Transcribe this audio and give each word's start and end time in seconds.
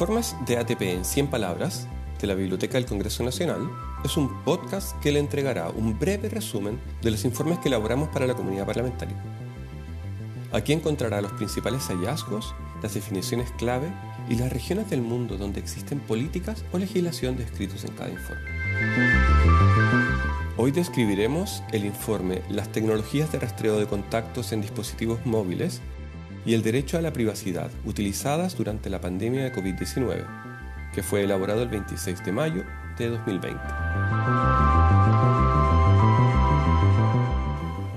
Informes 0.00 0.34
de 0.46 0.56
ATP 0.56 0.80
en 0.80 1.04
100 1.04 1.26
palabras 1.26 1.86
de 2.18 2.26
la 2.26 2.32
Biblioteca 2.32 2.78
del 2.78 2.86
Congreso 2.86 3.22
Nacional 3.22 3.70
es 4.02 4.16
un 4.16 4.42
podcast 4.44 4.98
que 5.00 5.12
le 5.12 5.18
entregará 5.18 5.68
un 5.68 5.98
breve 5.98 6.30
resumen 6.30 6.80
de 7.02 7.10
los 7.10 7.26
informes 7.26 7.58
que 7.58 7.68
elaboramos 7.68 8.08
para 8.08 8.26
la 8.26 8.32
comunidad 8.32 8.64
parlamentaria. 8.64 9.22
Aquí 10.52 10.72
encontrará 10.72 11.20
los 11.20 11.32
principales 11.32 11.82
hallazgos, 11.88 12.54
las 12.82 12.94
definiciones 12.94 13.50
clave 13.58 13.92
y 14.26 14.36
las 14.36 14.50
regiones 14.50 14.88
del 14.88 15.02
mundo 15.02 15.36
donde 15.36 15.60
existen 15.60 16.00
políticas 16.00 16.64
o 16.72 16.78
legislación 16.78 17.36
descritos 17.36 17.84
en 17.84 17.94
cada 17.94 18.08
informe. 18.08 18.42
Hoy 20.56 20.70
describiremos 20.70 21.62
el 21.72 21.84
informe 21.84 22.40
Las 22.48 22.72
tecnologías 22.72 23.32
de 23.32 23.38
rastreo 23.38 23.78
de 23.78 23.86
contactos 23.86 24.52
en 24.52 24.62
dispositivos 24.62 25.26
móviles 25.26 25.82
y 26.44 26.54
el 26.54 26.62
derecho 26.62 26.98
a 26.98 27.02
la 27.02 27.12
privacidad 27.12 27.70
utilizadas 27.84 28.56
durante 28.56 28.90
la 28.90 29.00
pandemia 29.00 29.44
de 29.44 29.52
COVID-19, 29.52 30.26
que 30.94 31.02
fue 31.02 31.24
elaborado 31.24 31.62
el 31.62 31.68
26 31.68 32.24
de 32.24 32.32
mayo 32.32 32.64
de 32.98 33.08
2020. 33.08 33.58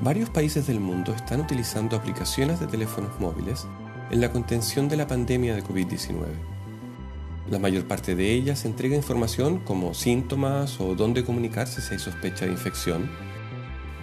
Varios 0.01 0.29
países 0.29 0.67
del 0.67 0.81
mundo 0.81 1.13
están 1.13 1.39
utilizando 1.39 1.95
aplicaciones 1.95 2.59
de 2.59 2.67
teléfonos 2.67 3.17
móviles 3.19 3.65
en 4.11 4.19
la 4.19 4.31
contención 4.31 4.89
de 4.89 4.97
la 4.97 5.07
pandemia 5.07 5.55
de 5.55 5.63
COVID-19. 5.63 6.25
La 7.49 7.59
mayor 7.59 7.87
parte 7.87 8.15
de 8.15 8.31
ellas 8.31 8.65
entrega 8.65 8.95
información 8.95 9.59
como 9.59 9.93
síntomas 9.93 10.79
o 10.79 10.95
dónde 10.95 11.23
comunicarse 11.23 11.81
si 11.81 11.93
hay 11.93 11.99
sospecha 11.99 12.45
de 12.45 12.51
infección, 12.51 13.09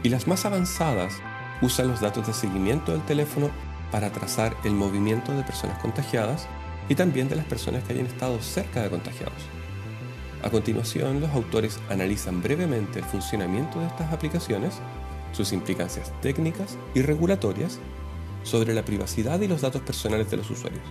y 0.02 0.08
las 0.08 0.26
más 0.26 0.46
avanzadas 0.46 1.14
usan 1.60 1.88
los 1.88 2.00
datos 2.00 2.26
de 2.26 2.32
seguimiento 2.32 2.92
del 2.92 3.04
teléfono 3.04 3.50
para 3.90 4.10
trazar 4.10 4.56
el 4.64 4.72
movimiento 4.72 5.32
de 5.32 5.42
personas 5.42 5.78
contagiadas 5.80 6.46
y 6.88 6.94
también 6.94 7.28
de 7.28 7.36
las 7.36 7.44
personas 7.44 7.84
que 7.84 7.92
hayan 7.92 8.06
estado 8.06 8.40
cerca 8.40 8.82
de 8.82 8.90
contagiados. 8.90 9.42
A 10.42 10.50
continuación, 10.50 11.20
los 11.20 11.30
autores 11.30 11.78
analizan 11.90 12.42
brevemente 12.42 13.00
el 13.00 13.04
funcionamiento 13.04 13.78
de 13.78 13.86
estas 13.86 14.12
aplicaciones, 14.12 14.80
sus 15.32 15.52
implicancias 15.52 16.12
técnicas 16.20 16.78
y 16.94 17.02
regulatorias 17.02 17.78
sobre 18.42 18.74
la 18.74 18.84
privacidad 18.84 19.40
y 19.40 19.48
los 19.48 19.60
datos 19.60 19.82
personales 19.82 20.30
de 20.30 20.38
los 20.38 20.50
usuarios. 20.50 20.82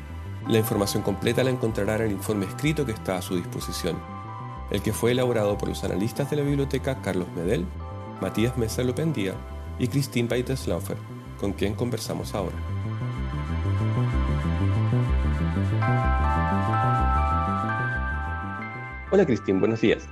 La 0.48 0.60
información 0.60 1.04
completa 1.04 1.44
la 1.44 1.50
encontrará 1.50 1.96
en 1.96 2.04
el 2.04 2.12
informe 2.12 2.46
escrito 2.46 2.86
que 2.86 2.92
está 2.92 3.18
a 3.18 3.22
su 3.22 3.36
disposición, 3.36 3.98
el 4.72 4.82
que 4.82 4.94
fue 4.94 5.12
elaborado 5.12 5.58
por 5.58 5.70
los 5.70 5.84
analistas 5.84 6.30
de 6.30 6.38
la 6.38 6.44
biblioteca 6.44 7.02
Carlos 7.02 7.28
Medel, 7.36 7.66
Matías 8.22 8.58
Mesa 8.58 8.84
Lopendía 8.84 9.34
y 9.80 9.88
Christine 9.88 10.28
Beiteslaufer, 10.28 10.98
con 11.40 11.54
quien 11.54 11.74
conversamos 11.74 12.36
ahora. 12.36 12.56
Hola 19.12 19.26
Cristín, 19.26 19.60
buenos 19.60 19.82
días. 19.82 20.08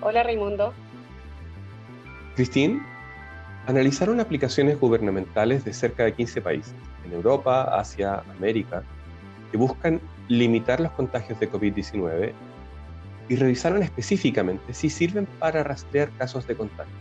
Hola 0.00 0.22
Raimundo. 0.22 0.72
Cristín, 2.36 2.82
analizaron 3.66 4.18
aplicaciones 4.18 4.80
gubernamentales 4.80 5.62
de 5.66 5.74
cerca 5.74 6.04
de 6.04 6.14
15 6.14 6.40
países, 6.40 6.74
en 7.04 7.12
Europa, 7.12 7.64
Asia, 7.78 8.22
América, 8.30 8.82
que 9.50 9.58
buscan 9.58 10.00
limitar 10.28 10.80
los 10.80 10.90
contagios 10.92 11.38
de 11.38 11.50
COVID-19 11.50 12.32
y 13.28 13.36
revisaron 13.36 13.82
específicamente 13.82 14.72
si 14.72 14.88
sirven 14.88 15.26
para 15.38 15.62
rastrear 15.62 16.08
casos 16.16 16.46
de 16.46 16.56
contagio. 16.56 16.94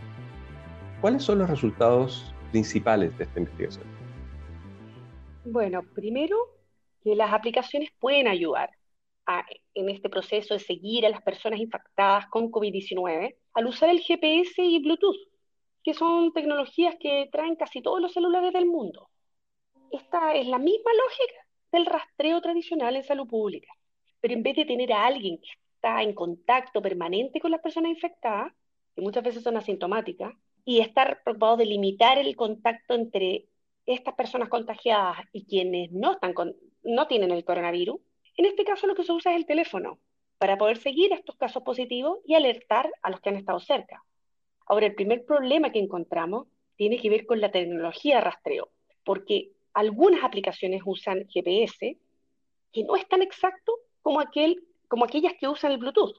¿Cuáles 1.00 1.24
son 1.24 1.40
los 1.40 1.50
resultados 1.50 2.34
principales 2.52 3.18
de 3.18 3.24
esta 3.24 3.40
investigación? 3.40 3.86
Bueno, 5.46 5.84
primero, 5.96 6.36
que 7.02 7.16
las 7.16 7.32
aplicaciones 7.32 7.92
pueden 7.98 8.28
ayudar 8.28 8.72
en 9.74 9.90
este 9.90 10.10
proceso 10.10 10.54
de 10.54 10.60
seguir 10.60 11.06
a 11.06 11.10
las 11.10 11.22
personas 11.22 11.60
infectadas 11.60 12.28
con 12.28 12.52
COVID-19 12.52 13.36
al 13.54 13.68
usar 13.68 13.90
el 13.90 14.02
GPS 14.02 14.62
y 14.62 14.80
Bluetooth, 14.80 15.18
que 15.84 15.94
son 15.94 16.34
tecnologías 16.34 16.96
que 17.00 17.30
traen 17.32 17.56
casi 17.56 17.82
todos 17.82 18.02
los 18.02 18.14
celulares 18.14 18.54
del 18.54 18.66
mundo. 18.66 19.10
Esta 19.92 20.36
es 20.36 20.48
la 20.48 20.60
misma 20.60 20.92
lógica 20.94 21.48
del 21.72 21.86
rastreo 21.86 22.42
tradicional 22.42 22.96
en 22.96 23.04
salud 23.04 23.28
pública, 23.28 23.72
pero 24.20 24.34
en 24.34 24.44
vez 24.44 24.56
de 24.56 24.66
tener 24.66 24.92
a 24.94 25.06
alguien 25.06 25.38
que 25.38 25.50
está 25.76 26.02
en 26.02 26.14
contacto 26.14 26.82
permanente 26.82 27.40
con 27.40 27.52
las 27.52 27.62
personas 27.62 27.92
infectadas, 27.92 28.52
que 28.96 29.02
muchas 29.02 29.24
veces 29.24 29.44
son 29.44 29.58
asintomáticas, 29.58 30.34
y 30.66 30.82
estar 30.82 31.24
preocupado 31.24 31.58
de 31.58 31.66
limitar 31.66 32.18
el 32.20 32.36
contacto 32.36 32.94
entre 32.94 33.48
estas 33.86 34.14
personas 34.14 34.50
contagiadas 34.50 35.18
y 35.32 35.46
quienes 35.46 35.92
no, 35.92 36.14
están 36.14 36.34
no 36.84 37.08
tienen 37.08 37.32
el 37.32 37.44
coronavirus, 37.44 38.00
en 38.40 38.46
este 38.46 38.64
caso 38.64 38.88
lo 38.88 38.96
que 38.96 39.04
se 39.04 39.12
usa 39.12 39.34
es 39.34 39.38
el 39.38 39.46
teléfono 39.46 40.00
para 40.38 40.58
poder 40.58 40.78
seguir 40.78 41.12
estos 41.12 41.36
casos 41.36 41.62
positivos 41.62 42.20
y 42.26 42.36
alertar 42.36 42.90
a 43.02 43.10
los 43.10 43.20
que 43.20 43.28
han 43.28 43.36
estado 43.36 43.60
cerca. 43.60 44.02
Ahora, 44.66 44.86
el 44.86 44.96
primer 44.96 45.26
problema 45.26 45.74
que 45.74 45.80
encontramos 45.80 46.48
tiene 46.78 47.02
que 47.02 47.10
ver 47.10 47.26
con 47.26 47.42
la 47.42 47.52
tecnología 47.52 48.16
de 48.16 48.22
rastreo, 48.22 48.70
porque 49.04 49.52
algunas 49.74 50.24
aplicaciones 50.24 50.82
usan 50.86 51.28
GPS 51.28 51.98
que 52.72 52.84
no 52.86 52.96
es 52.96 53.06
tan 53.10 53.22
exacto 53.22 53.74
como, 54.02 54.22
aquel, 54.22 54.64
como 54.88 55.04
aquellas 55.04 55.34
que 55.34 55.50
usan 55.50 55.74
el 55.74 55.78
Bluetooth. 55.78 56.16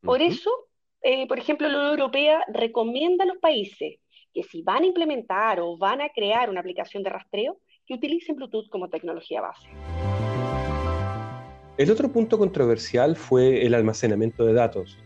Por 0.00 0.22
eso, 0.22 0.50
eh, 1.02 1.28
por 1.28 1.38
ejemplo, 1.38 1.68
la 1.68 1.76
Unión 1.76 1.90
Europea 1.90 2.42
recomienda 2.48 3.24
a 3.24 3.26
los 3.26 3.36
países 3.36 4.00
que 4.32 4.42
si 4.42 4.62
van 4.62 4.84
a 4.84 4.86
implementar 4.86 5.60
o 5.60 5.76
van 5.76 6.00
a 6.00 6.08
crear 6.08 6.48
una 6.48 6.60
aplicación 6.60 7.02
de 7.02 7.10
rastreo, 7.10 7.58
que 7.84 7.92
utilicen 7.92 8.36
Bluetooth 8.36 8.70
como 8.70 8.88
tecnología 8.88 9.42
base. 9.42 9.68
El 11.78 11.90
otro 11.90 12.12
punto 12.12 12.36
controversial 12.36 13.16
fue 13.16 13.64
el 13.64 13.74
almacenamiento 13.74 14.44
de 14.44 14.52
datos. 14.52 14.98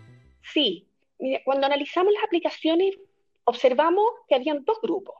Sí, 0.42 0.88
cuando 1.44 1.66
analizamos 1.66 2.12
las 2.12 2.24
aplicaciones, 2.24 2.98
observamos 3.44 4.04
que 4.28 4.34
habían 4.34 4.64
dos 4.64 4.80
grupos. 4.82 5.14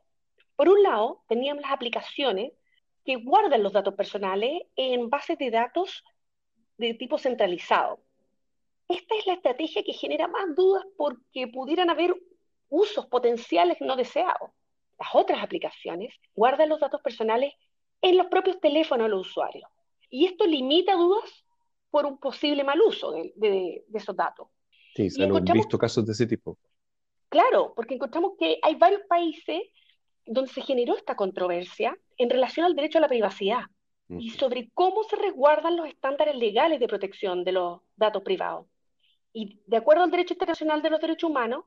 Por 0.56 0.68
un 0.68 0.82
lado, 0.82 1.22
teníamos 1.28 1.62
las 1.62 1.70
aplicaciones 1.70 2.52
que 3.04 3.16
guardan 3.16 3.62
los 3.62 3.72
datos 3.72 3.94
personales 3.94 4.62
en 4.74 5.08
bases 5.08 5.38
de 5.38 5.52
datos 5.52 6.02
de 6.78 6.94
tipo 6.94 7.16
centralizado. 7.16 8.00
Esta 8.88 9.14
es 9.16 9.26
la 9.28 9.34
estrategia 9.34 9.84
que 9.84 9.92
genera 9.92 10.26
más 10.26 10.52
dudas 10.56 10.84
porque 10.96 11.46
pudieran 11.46 11.90
haber 11.90 12.12
usos 12.68 13.06
potenciales 13.06 13.76
no 13.80 13.94
deseados. 13.94 14.50
Las 14.98 15.14
otras 15.14 15.40
aplicaciones 15.44 16.12
guardan 16.34 16.70
los 16.70 16.80
datos 16.80 17.00
personales 17.02 17.54
en 18.02 18.16
los 18.16 18.26
propios 18.26 18.60
teléfonos 18.60 19.06
de 19.06 19.10
los 19.10 19.28
usuarios. 19.28 19.70
Y 20.10 20.26
esto 20.26 20.46
limita 20.46 20.94
dudas 20.94 21.44
por 21.90 22.06
un 22.06 22.18
posible 22.18 22.64
mal 22.64 22.80
uso 22.80 23.12
de, 23.12 23.84
esos 23.94 24.14
datos. 24.14 24.48
Sí, 24.94 25.10
se 25.10 25.24
han 25.24 25.44
visto 25.44 25.78
casos 25.78 26.06
de 26.06 26.12
ese 26.12 26.26
tipo. 26.26 26.58
Claro, 27.28 27.72
porque 27.74 27.94
encontramos 27.94 28.32
que 28.38 28.58
hay 28.62 28.74
varios 28.76 29.02
países 29.08 29.62
donde 30.24 30.50
se 30.50 30.62
generó 30.62 30.96
esta 30.96 31.16
controversia 31.16 31.96
en 32.16 32.30
relación 32.30 32.66
al 32.66 32.74
derecho 32.74 32.98
a 32.98 33.02
la 33.02 33.08
privacidad 33.08 33.64
y 34.08 34.30
sobre 34.30 34.70
cómo 34.72 35.02
se 35.02 35.16
resguardan 35.16 35.76
los 35.76 35.88
estándares 35.88 36.36
legales 36.36 36.78
de 36.78 36.86
protección 36.86 37.42
de 37.42 37.52
los 37.52 37.80
datos 37.96 38.22
privados. 38.22 38.66
Y 39.32 39.60
de 39.66 39.76
acuerdo 39.76 40.04
al 40.04 40.10
derecho 40.10 40.34
internacional 40.34 40.80
de 40.80 40.90
los 40.90 41.00
derechos 41.00 41.28
humanos, 41.28 41.64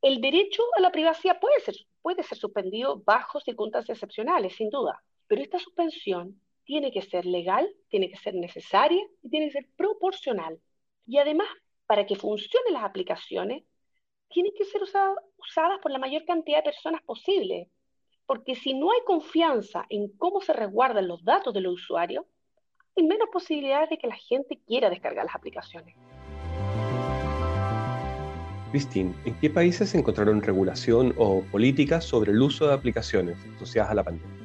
el 0.00 0.20
derecho 0.20 0.62
a 0.76 0.80
la 0.80 0.90
privacidad 0.90 1.38
puede 1.38 1.60
ser, 1.60 1.76
puede 2.00 2.22
ser 2.22 2.38
suspendido 2.38 3.02
bajo 3.04 3.40
circunstancias 3.40 3.96
excepcionales, 3.96 4.56
sin 4.56 4.70
duda, 4.70 5.02
pero 5.26 5.42
esta 5.42 5.58
suspensión 5.58 6.40
tiene 6.64 6.92
que 6.92 7.02
ser 7.02 7.26
legal, 7.26 7.68
tiene 7.88 8.08
que 8.10 8.16
ser 8.16 8.34
necesaria 8.34 9.02
y 9.22 9.30
tiene 9.30 9.46
que 9.46 9.52
ser 9.52 9.68
proporcional. 9.76 10.58
Y 11.06 11.18
además, 11.18 11.48
para 11.86 12.06
que 12.06 12.16
funcionen 12.16 12.74
las 12.74 12.84
aplicaciones, 12.84 13.64
tienen 14.28 14.52
que 14.56 14.64
ser 14.64 14.82
usadas 14.82 15.78
por 15.82 15.90
la 15.90 15.98
mayor 15.98 16.24
cantidad 16.24 16.58
de 16.58 16.70
personas 16.70 17.02
posible. 17.02 17.68
Porque 18.26 18.54
si 18.54 18.74
no 18.74 18.90
hay 18.92 19.00
confianza 19.04 19.84
en 19.88 20.08
cómo 20.16 20.40
se 20.40 20.52
resguardan 20.52 21.08
los 21.08 21.22
datos 21.24 21.52
de 21.52 21.60
los 21.60 21.74
usuarios, 21.74 22.24
hay 22.96 23.04
menos 23.04 23.28
posibilidades 23.32 23.90
de 23.90 23.98
que 23.98 24.06
la 24.06 24.16
gente 24.16 24.60
quiera 24.66 24.88
descargar 24.90 25.24
las 25.24 25.34
aplicaciones. 25.34 25.96
Cristín, 28.70 29.14
¿en 29.26 29.38
qué 29.38 29.50
países 29.50 29.90
se 29.90 29.98
encontraron 29.98 30.40
regulación 30.40 31.14
o 31.18 31.42
políticas 31.52 32.04
sobre 32.04 32.32
el 32.32 32.40
uso 32.40 32.68
de 32.68 32.74
aplicaciones 32.74 33.36
asociadas 33.56 33.90
a 33.90 33.94
la 33.94 34.04
pandemia? 34.04 34.41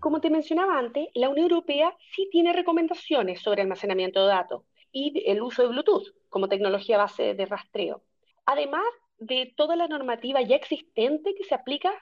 Como 0.00 0.20
te 0.20 0.30
mencionaba 0.30 0.78
antes, 0.78 1.08
la 1.14 1.28
Unión 1.28 1.50
Europea 1.50 1.96
sí 2.14 2.28
tiene 2.30 2.52
recomendaciones 2.52 3.42
sobre 3.42 3.62
almacenamiento 3.62 4.20
de 4.20 4.28
datos 4.28 4.62
y 4.92 5.24
el 5.26 5.42
uso 5.42 5.62
de 5.62 5.68
Bluetooth 5.68 6.14
como 6.28 6.48
tecnología 6.48 6.98
base 6.98 7.34
de 7.34 7.46
rastreo, 7.46 8.02
además 8.46 8.84
de 9.18 9.52
toda 9.56 9.74
la 9.74 9.88
normativa 9.88 10.40
ya 10.40 10.54
existente 10.54 11.34
que 11.34 11.44
se 11.44 11.54
aplica 11.54 11.92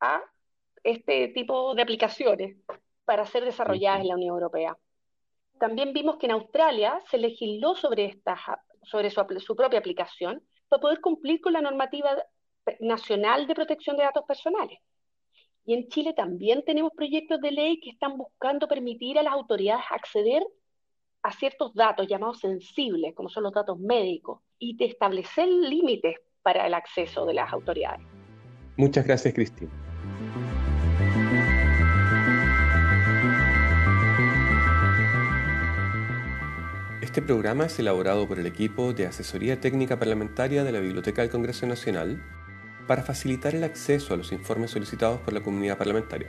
a 0.00 0.22
este 0.82 1.28
tipo 1.28 1.74
de 1.74 1.82
aplicaciones 1.82 2.56
para 3.04 3.26
ser 3.26 3.44
desarrolladas 3.44 4.00
en 4.00 4.08
la 4.08 4.14
Unión 4.14 4.34
Europea. 4.34 4.78
También 5.58 5.92
vimos 5.92 6.16
que 6.16 6.26
en 6.26 6.32
Australia 6.32 7.00
se 7.10 7.18
legisló 7.18 7.74
sobre, 7.74 8.06
esta, 8.06 8.38
sobre 8.82 9.10
su, 9.10 9.22
su 9.40 9.54
propia 9.54 9.78
aplicación 9.78 10.42
para 10.68 10.80
poder 10.80 11.00
cumplir 11.00 11.40
con 11.40 11.52
la 11.52 11.60
normativa 11.60 12.16
nacional 12.80 13.46
de 13.46 13.54
protección 13.54 13.96
de 13.96 14.04
datos 14.04 14.24
personales. 14.24 14.78
Y 15.66 15.72
en 15.72 15.88
Chile 15.88 16.12
también 16.12 16.62
tenemos 16.64 16.92
proyectos 16.94 17.40
de 17.40 17.50
ley 17.50 17.80
que 17.80 17.90
están 17.90 18.18
buscando 18.18 18.68
permitir 18.68 19.18
a 19.18 19.22
las 19.22 19.32
autoridades 19.32 19.84
acceder 19.90 20.42
a 21.22 21.32
ciertos 21.32 21.72
datos 21.74 22.06
llamados 22.06 22.40
sensibles, 22.40 23.14
como 23.14 23.30
son 23.30 23.44
los 23.44 23.52
datos 23.52 23.78
médicos, 23.78 24.40
y 24.58 24.76
de 24.76 24.84
establecer 24.84 25.48
límites 25.48 26.16
para 26.42 26.66
el 26.66 26.74
acceso 26.74 27.24
de 27.24 27.32
las 27.32 27.50
autoridades. 27.50 28.06
Muchas 28.76 29.06
gracias, 29.06 29.32
Cristina. 29.32 29.70
Este 37.00 37.22
programa 37.22 37.66
es 37.66 37.78
elaborado 37.78 38.28
por 38.28 38.38
el 38.38 38.46
equipo 38.46 38.92
de 38.92 39.06
Asesoría 39.06 39.60
Técnica 39.60 39.98
Parlamentaria 39.98 40.62
de 40.62 40.72
la 40.72 40.80
Biblioteca 40.80 41.22
del 41.22 41.30
Congreso 41.30 41.66
Nacional 41.66 42.20
para 42.86 43.02
facilitar 43.02 43.54
el 43.54 43.64
acceso 43.64 44.14
a 44.14 44.16
los 44.16 44.32
informes 44.32 44.72
solicitados 44.72 45.20
por 45.20 45.32
la 45.32 45.42
comunidad 45.42 45.78
parlamentaria. 45.78 46.28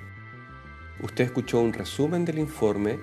Usted 1.02 1.26
escuchó 1.26 1.60
un 1.60 1.74
resumen 1.74 2.26
del 2.26 2.40
informe 2.40 3.00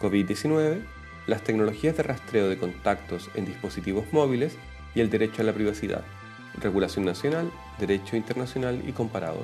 COVID-19, 0.00 0.80
las 1.26 1.42
tecnologías 1.42 1.96
de 1.96 2.02
rastreo 2.02 2.48
de 2.48 2.58
contactos 2.58 3.30
en 3.34 3.44
dispositivos 3.44 4.12
móviles 4.12 4.56
y 4.94 5.00
el 5.00 5.10
derecho 5.10 5.42
a 5.42 5.44
la 5.44 5.52
privacidad, 5.52 6.04
regulación 6.60 7.04
nacional, 7.04 7.50
derecho 7.78 8.16
internacional 8.16 8.82
y 8.86 8.92
comparado, 8.92 9.40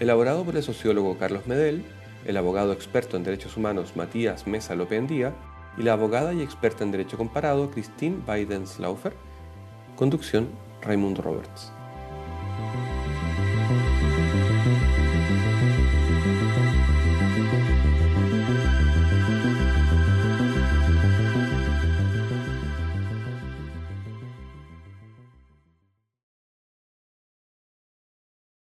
elaborado 0.00 0.44
por 0.44 0.56
el 0.56 0.62
sociólogo 0.62 1.18
Carlos 1.18 1.46
Medel, 1.46 1.84
el 2.24 2.36
abogado 2.36 2.72
experto 2.72 3.16
en 3.16 3.24
derechos 3.24 3.56
humanos 3.56 3.96
Matías 3.96 4.46
Mesa 4.46 4.74
Lopendía 4.74 5.34
y 5.76 5.82
la 5.82 5.92
abogada 5.94 6.32
y 6.32 6.42
experta 6.42 6.84
en 6.84 6.92
Derecho 6.92 7.16
Comparado 7.16 7.70
Christine 7.70 8.18
Biden-Slaufer. 8.26 9.12
Conducción 9.96 10.48
Raimundo 10.82 11.22
Roberts. 11.22 11.72